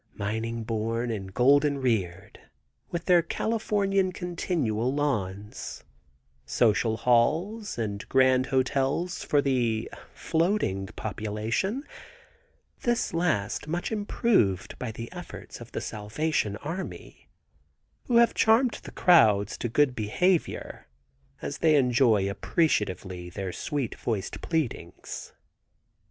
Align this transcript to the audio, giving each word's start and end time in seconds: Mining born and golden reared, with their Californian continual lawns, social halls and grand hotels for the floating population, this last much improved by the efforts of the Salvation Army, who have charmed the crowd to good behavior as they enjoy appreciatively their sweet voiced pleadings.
Mining 0.15 0.63
born 0.63 1.11
and 1.11 1.31
golden 1.31 1.77
reared, 1.79 2.39
with 2.89 3.05
their 3.05 3.21
Californian 3.21 4.11
continual 4.11 4.91
lawns, 4.91 5.83
social 6.43 6.97
halls 6.97 7.77
and 7.77 8.09
grand 8.09 8.47
hotels 8.47 9.23
for 9.23 9.43
the 9.43 9.91
floating 10.11 10.87
population, 10.87 11.83
this 12.81 13.13
last 13.13 13.67
much 13.67 13.91
improved 13.91 14.79
by 14.79 14.91
the 14.91 15.11
efforts 15.11 15.61
of 15.61 15.71
the 15.71 15.81
Salvation 15.81 16.57
Army, 16.63 17.29
who 18.07 18.15
have 18.17 18.33
charmed 18.33 18.79
the 18.81 18.91
crowd 18.91 19.47
to 19.49 19.69
good 19.69 19.93
behavior 19.95 20.87
as 21.43 21.59
they 21.59 21.75
enjoy 21.75 22.27
appreciatively 22.27 23.29
their 23.29 23.51
sweet 23.53 23.93
voiced 23.99 24.41
pleadings. 24.41 25.33